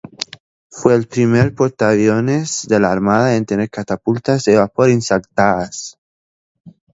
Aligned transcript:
Fue 0.71 0.95
el 0.95 1.07
primer 1.07 1.53
portaaviones 1.53 2.65
de 2.67 2.79
la 2.79 2.91
Armada 2.91 3.35
en 3.35 3.45
tener 3.45 3.69
catapultas 3.69 4.43
de 4.45 4.55
vapor 4.57 4.89
instaladas. 4.89 5.99